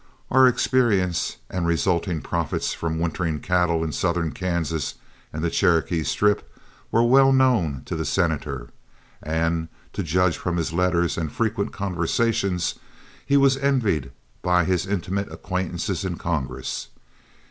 Our 0.31 0.47
experience 0.47 1.37
and 1.47 1.67
resultant 1.67 2.23
profits 2.23 2.73
from 2.73 2.97
wintering 2.97 3.39
cattle 3.39 3.83
in 3.83 3.91
southern 3.91 4.31
Kansas 4.31 4.95
and 5.31 5.43
the 5.43 5.51
Cherokee 5.51 6.01
Strip 6.01 6.51
were 6.91 7.03
well 7.03 7.31
known 7.31 7.83
to 7.85 7.95
the 7.95 8.03
Senator, 8.03 8.69
and, 9.21 9.67
to 9.93 10.01
judge 10.01 10.37
from 10.37 10.57
his 10.57 10.73
letters 10.73 11.19
and 11.19 11.31
frequent 11.31 11.71
conversations, 11.71 12.79
he 13.23 13.37
was 13.37 13.57
envied 13.57 14.11
by 14.41 14.63
his 14.65 14.87
intimate 14.87 15.31
acquaintances 15.31 16.03
in 16.03 16.15
Congress. 16.15 16.87